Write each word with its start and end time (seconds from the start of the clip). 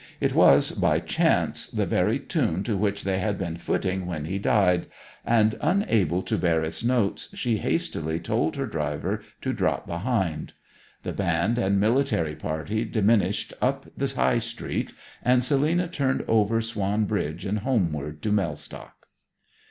It 0.19 0.33
was, 0.33 0.71
by 0.71 0.99
chance, 0.99 1.67
the 1.67 1.85
very 1.85 2.17
tune 2.17 2.63
to 2.63 2.75
which 2.75 3.03
they 3.03 3.19
had 3.19 3.37
been 3.37 3.55
footing 3.57 4.07
when 4.07 4.25
he 4.25 4.39
died, 4.39 4.87
and 5.23 5.55
unable 5.61 6.23
to 6.23 6.39
bear 6.39 6.63
its 6.63 6.83
notes, 6.83 7.29
she 7.35 7.57
hastily 7.57 8.19
told 8.19 8.55
her 8.55 8.65
driver 8.65 9.21
to 9.41 9.53
drop 9.53 9.85
behind. 9.85 10.53
The 11.03 11.13
band 11.13 11.59
and 11.59 11.79
military 11.79 12.35
party 12.35 12.83
diminished 12.83 13.53
up 13.61 13.85
the 13.95 14.07
High 14.07 14.39
Street, 14.39 14.91
and 15.21 15.43
Selina 15.43 15.87
turned 15.87 16.23
over 16.27 16.61
Swan 16.63 17.05
bridge 17.05 17.45
and 17.45 17.59
homeward 17.59 18.23
to 18.23 18.31
Mellstock. 18.31 19.05